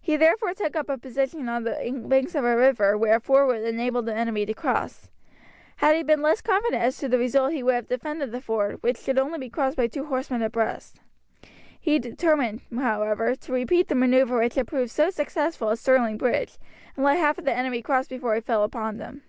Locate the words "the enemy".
4.02-4.46, 17.44-17.82